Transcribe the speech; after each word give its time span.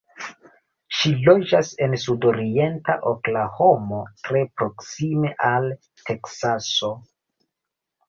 Ŝi 0.99 1.11
loĝas 1.27 1.69
en 1.87 1.93
sudorienta 2.05 2.97
Oklahomo, 3.13 4.01
tre 4.25 4.45
proksime 4.57 5.35
al 5.53 5.73
Teksaso. 6.05 6.95